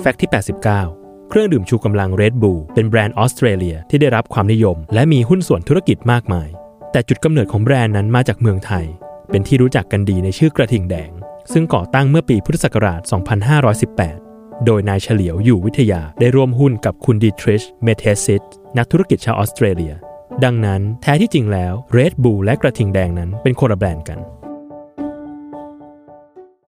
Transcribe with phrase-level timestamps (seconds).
[0.00, 6.48] Fact ที่ 89 เครื่องดื่มชูกำลัง Red Bull เป็นแบรนด์ออสเตรเลียที่ได้รับความนิยม และมีหุ้นส่วนธุรกิจมากมาย
[6.92, 8.84] แต่จุดกำเนิดของแบรนด์นั้นมาจากเมืองไทย
[9.30, 11.10] เป็นที่รู้จักกันดีในชื่อกระทิงแดง
[11.52, 13.00] ซึ่งก่อตั้งเมื่อปีพุทธศักราช
[13.82, 18.44] 2518 โดยนายเฉลียวอยู่วิทยาได้ร่วมหุ้นกับคุณ Dietrich Mateschitz
[18.78, 19.94] นักธุรกิจชาวออสเตรเลีย
[20.44, 24.18] ดังนั้นแท้ที่จริงแล้ว Red Bull และกระทิงแดงนั้นเป็นคนละแบรนด์กัน